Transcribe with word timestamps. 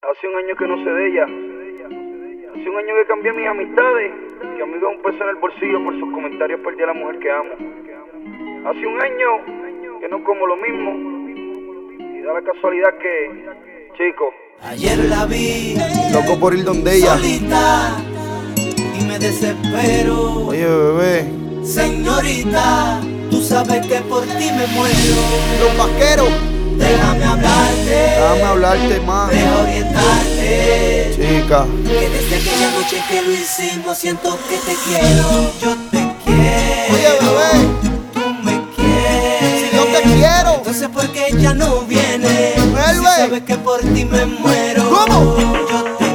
Hace 0.00 0.28
un 0.28 0.36
año 0.36 0.54
que 0.56 0.68
no 0.68 0.76
sé 0.84 0.90
de 0.90 1.08
ella. 1.08 1.24
Hace 1.24 2.70
un 2.70 2.76
año 2.76 2.94
que 2.94 3.06
cambié 3.08 3.32
mis 3.32 3.48
amistades. 3.48 4.12
Mi 4.54 4.62
amigo 4.62 4.90
un 4.90 5.02
peso 5.02 5.24
en 5.24 5.30
el 5.30 5.36
bolsillo 5.36 5.82
por 5.82 5.98
sus 5.98 6.12
comentarios 6.12 6.60
perdí 6.60 6.82
a 6.84 6.86
la 6.86 6.94
mujer 6.94 7.18
que 7.18 7.30
amo. 7.32 7.50
Hace 8.70 8.86
un 8.86 9.02
año 9.02 9.98
que 10.00 10.08
no 10.08 10.22
como 10.22 10.46
lo 10.46 10.56
mismo. 10.56 10.92
Y 11.98 12.22
da 12.22 12.32
la 12.32 12.42
casualidad 12.42 12.96
que, 12.98 13.44
chico. 13.96 14.32
Ayer 14.62 14.98
la 14.98 15.26
vi. 15.26 15.74
Loco 16.12 16.38
por 16.38 16.54
ir 16.54 16.62
donde 16.62 16.94
ella. 16.94 17.16
Solita, 17.16 17.96
y 18.54 19.04
me 19.04 19.18
desespero. 19.18 20.46
Oye, 20.46 20.64
bebé. 20.64 21.64
Señorita, 21.64 23.00
tú 23.32 23.38
sabes 23.40 23.84
que 23.84 24.00
por 24.02 24.22
ti 24.22 24.46
me 24.54 24.66
muero. 24.76 25.18
Los 25.58 25.76
vaqueros. 25.76 26.57
Déjame 26.78 27.24
hablarte. 27.24 27.90
Déjame 27.90 28.42
hablarte 28.42 29.00
más. 29.00 29.30
Déjame 29.30 29.62
orientarte. 29.62 31.10
Chica. 31.14 31.66
Que 31.86 32.08
desde 32.08 32.36
aquella 32.36 32.70
noche 32.70 33.02
que 33.08 33.22
lo 33.22 33.32
hicimos 33.32 33.98
siento 33.98 34.38
que 34.48 34.56
te 34.58 34.74
quiero. 34.86 35.52
Yo 35.60 35.76
te 35.90 36.14
quiero. 36.24 36.94
Oye, 36.94 37.10
bebé. 37.20 37.50
Tú 38.14 38.20
me 38.44 38.54
quieres. 38.74 39.70
Si 39.70 39.76
yo 39.76 39.84
te 39.84 40.02
quiero. 40.02 40.54
Entonces, 40.58 40.88
¿por 40.88 41.08
qué 41.08 41.28
ya 41.36 41.54
no 41.54 41.80
viene, 41.82 42.54
Vuelve. 42.70 43.34
Si 43.34 43.40
que 43.42 43.56
por 43.56 43.80
ti 43.80 44.04
me 44.04 44.24
muero. 44.26 44.88
¿Cómo? 44.88 45.36
Yo 45.70 45.84
te 45.98 46.07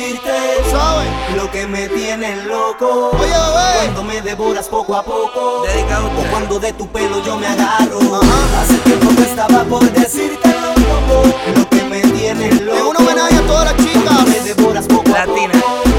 decirte 0.00 1.36
lo 1.36 1.50
que 1.50 1.66
me 1.66 1.88
tienes 1.88 2.44
loco. 2.46 3.10
Oye, 3.18 3.32
cuando 3.84 4.04
me 4.04 4.20
devoras 4.22 4.68
poco 4.68 4.94
a 4.94 5.02
poco, 5.02 5.64
Dedicado 5.66 6.06
o 6.06 6.30
cuando 6.30 6.58
de 6.58 6.72
tu 6.72 6.86
pelo 6.88 7.22
yo 7.24 7.36
me 7.36 7.46
agarro. 7.46 7.98
Hace 8.60 8.78
tiempo 8.78 9.14
que 9.16 9.22
estaba 9.22 9.64
por 9.64 9.82
decirte 9.92 10.48
loco, 10.48 11.22
lo 11.56 11.68
que 11.68 11.84
me 11.84 12.00
tienes 12.00 12.60
loco. 12.62 12.76
Es 12.76 12.82
un 12.82 12.96
homenaje 12.96 13.34
a 13.36 13.46
todas 13.46 13.64
las 13.66 13.76
chicas. 13.76 14.26
Me 14.26 14.40
devoras 14.40 14.86
poco 14.86 15.10
Latina. 15.10 15.52
a 15.54 15.60
poco. 15.60 15.89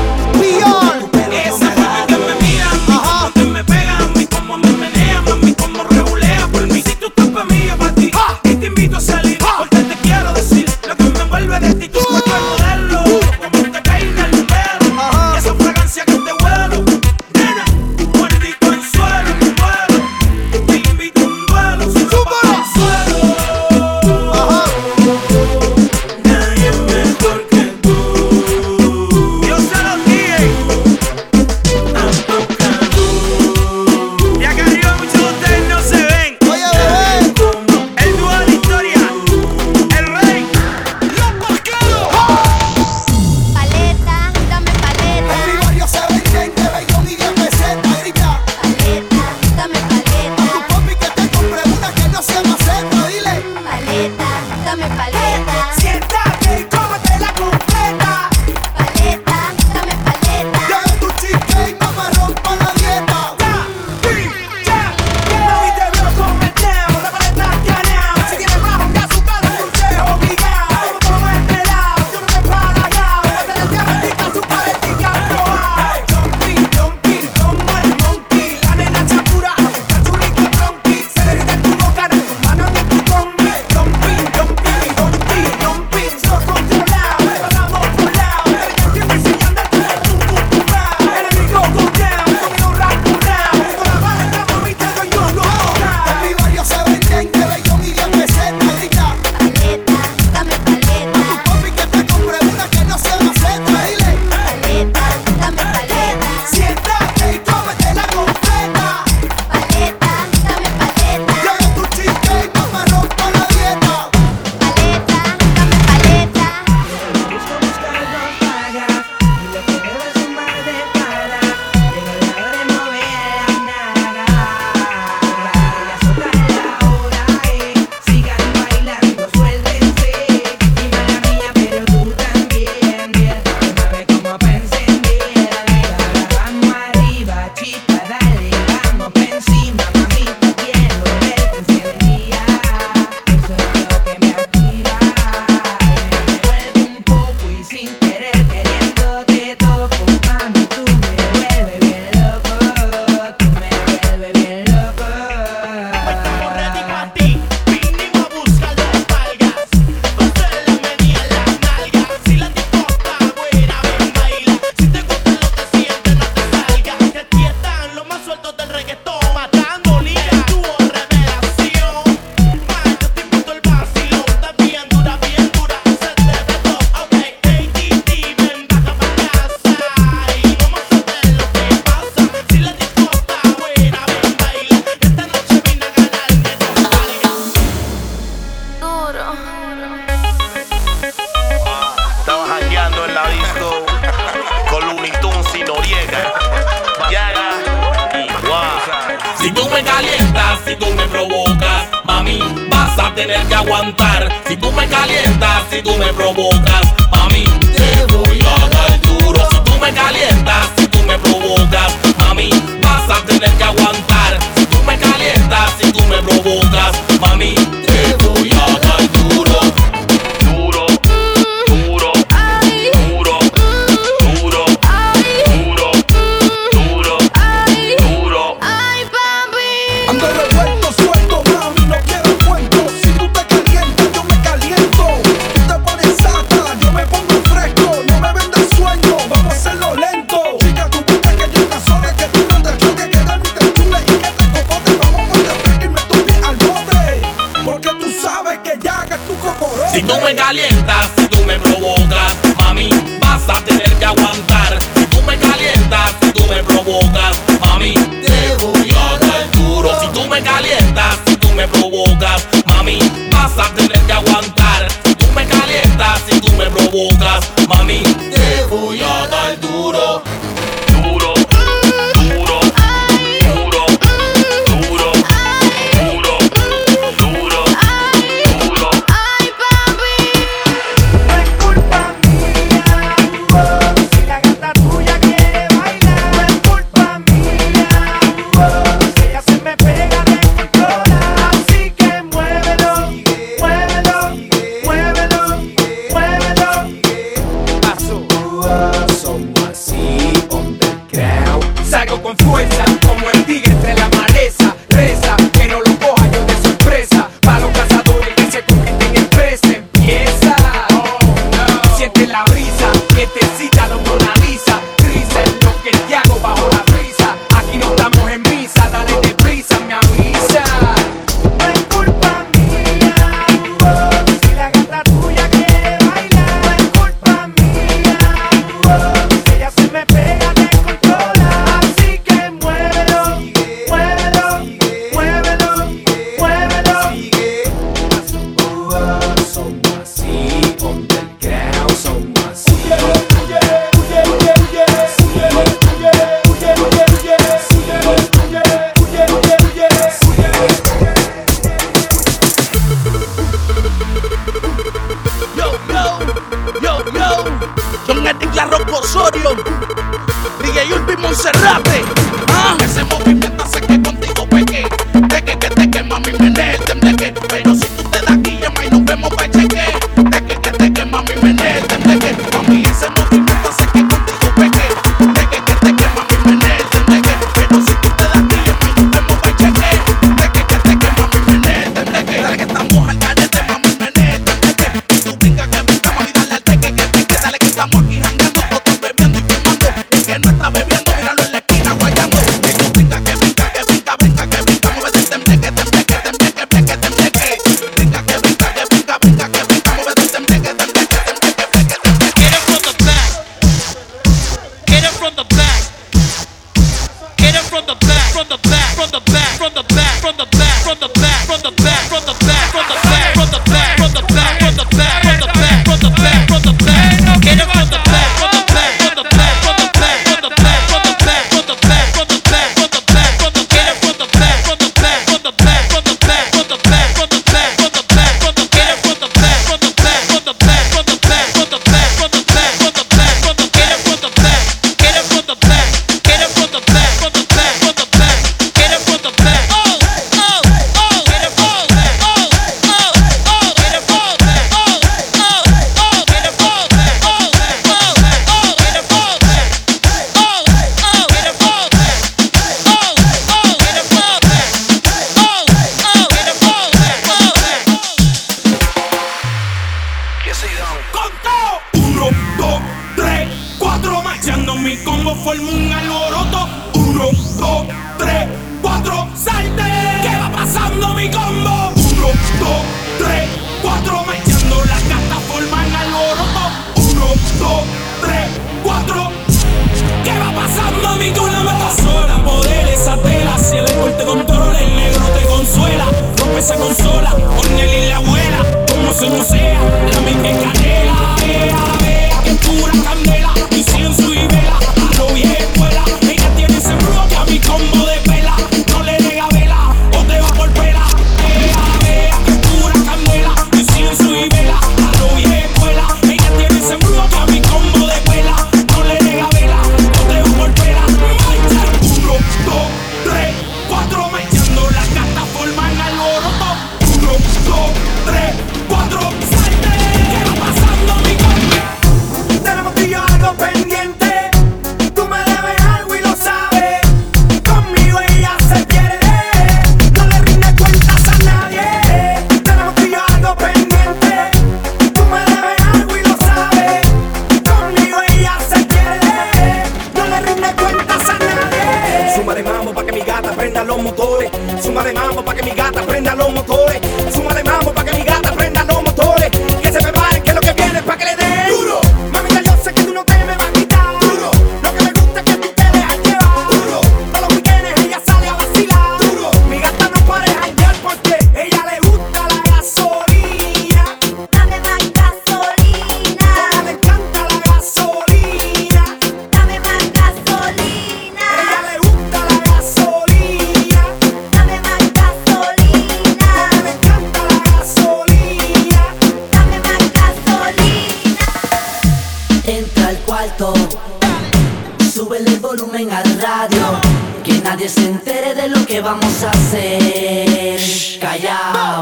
Que 587.44 587.54
nadie 587.64 587.90
se 587.90 588.06
entere 588.06 588.54
de 588.54 588.68
lo 588.68 588.86
que 588.86 589.02
vamos 589.02 589.44
a 589.44 589.50
hacer. 589.50 590.80
Callao, 591.20 592.02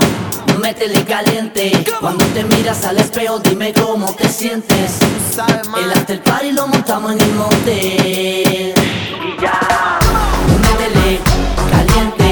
métele 0.62 1.06
caliente. 1.06 1.82
Cuando 2.02 2.26
te 2.26 2.44
miras 2.44 2.84
al 2.84 2.98
espejo, 2.98 3.40
dime 3.40 3.72
cómo 3.72 4.14
te 4.16 4.28
sientes. 4.28 5.00
El 5.82 5.92
after 5.94 6.22
party 6.22 6.52
lo 6.52 6.68
montamos 6.68 7.14
en 7.14 7.22
el 7.22 7.32
monte. 7.36 8.74
Y 8.76 9.42
ya, 9.42 10.00
métele 10.62 11.20
caliente. 11.72 12.29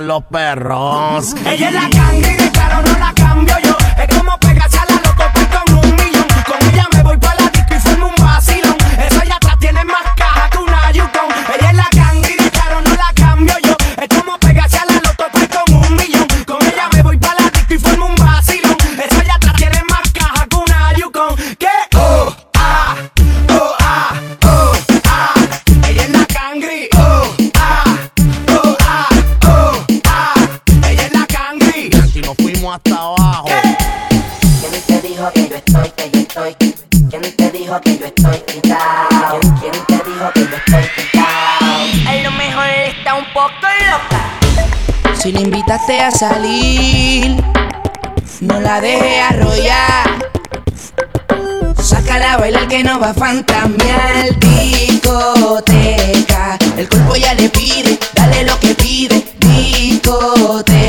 los 0.00 0.22
perros. 0.24 1.34
Ella 1.46 1.68
es 1.68 1.74
la 1.74 1.90
candy, 1.90 2.34
de 2.34 2.50
claro 2.50 2.82
no 2.82 2.98
la 2.98 3.12
cambio 3.14 3.54
yo. 3.62 3.76
Es 3.98 4.16
como 4.16 4.36
que 37.78 37.98
yo 37.98 38.06
estoy 38.06 38.38
quitado? 38.38 39.38
¿Quién 39.60 39.72
te 39.86 39.94
dijo 39.94 40.32
que 40.34 40.40
yo 40.40 40.56
estoy 40.56 40.82
quitado? 40.96 41.76
A 42.08 42.14
lo 42.24 42.30
mejor 42.32 42.66
está 42.66 43.14
un 43.14 43.24
poco 43.32 43.68
loca. 43.90 44.22
Si 45.14 45.30
la 45.30 45.40
invitaste 45.40 46.00
a 46.00 46.10
salir, 46.10 47.40
no 48.40 48.58
la 48.60 48.80
deje 48.80 49.20
arrollar. 49.20 50.30
Sácala 51.80 52.32
a 52.34 52.38
bailar 52.38 52.66
que 52.66 52.82
no 52.82 52.98
va 52.98 53.10
a 53.10 53.14
fantamear. 53.14 54.36
Discoteca, 54.40 55.38
el 56.76 56.88
cuerpo 56.88 57.14
ya 57.16 57.34
le 57.34 57.48
pide, 57.50 57.96
dale 58.14 58.42
lo 58.44 58.58
que 58.58 58.74
pide. 58.74 59.24
Discoteca. 59.38 60.79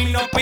Bring 0.00 0.12
no 0.12 0.39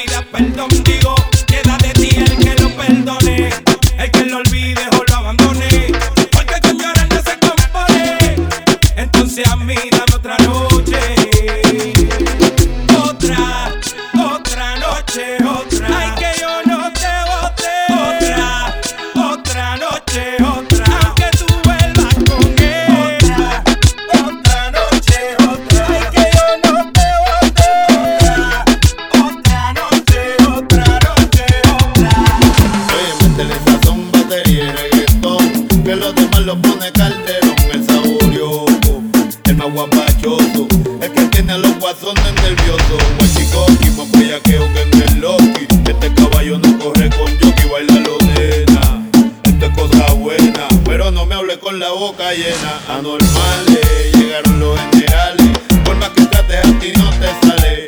con 51.68 51.78
la 51.78 51.90
boca 51.90 52.32
llena. 52.32 52.80
Anormales, 52.88 54.12
llegaron 54.14 54.58
los 54.58 54.80
generales. 54.90 55.50
Por 55.84 55.96
más 55.96 56.08
que 56.10 56.24
trates 56.24 56.64
a 56.64 56.78
ti 56.78 56.92
no 56.96 57.10
te 57.20 57.28
sale. 57.46 57.86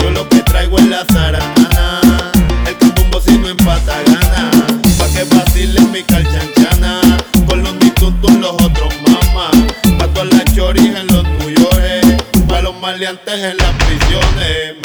Yo 0.00 0.10
lo 0.10 0.28
que 0.28 0.42
traigo 0.42 0.78
es 0.78 0.86
la 0.88 1.02
zaranana. 1.10 2.32
El 2.66 2.76
que 2.76 2.92
si 3.24 3.38
no 3.38 3.48
empata 3.48 4.02
gana. 4.06 4.50
Pa' 4.98 5.08
que 5.14 5.24
vacile 5.34 5.80
mi 5.92 6.02
calchanchana. 6.02 7.00
Con 7.46 7.62
los 7.62 7.74
mitutos 7.76 8.32
los 8.34 8.52
otros 8.52 8.92
mamá. 9.06 9.50
Pa' 9.98 10.08
todas 10.08 10.28
las 10.34 10.54
choris 10.54 10.94
en 10.94 11.06
los 11.06 11.24
tuyores. 11.38 12.04
Pa' 12.46 12.60
los 12.60 12.78
maleantes 12.80 13.34
en 13.34 13.56
las 13.56 13.72
prisiones. 13.84 14.81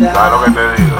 ¿Sabes 0.00 0.32
lo 0.32 0.44
que 0.44 0.50
te 0.52 0.82
digo? 0.82 0.96